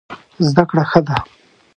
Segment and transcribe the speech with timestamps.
[0.47, 1.17] زده کړه ښه ده.